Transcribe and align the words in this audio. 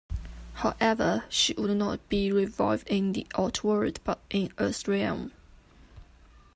However, 0.55 1.25
she 1.29 1.53
would 1.59 1.77
not 1.77 2.09
be 2.09 2.31
revived 2.31 2.87
in 2.87 3.11
the 3.13 3.27
Outworld, 3.37 3.99
but 4.03 4.17
in 4.31 4.49
Earthrealm. 4.57 5.29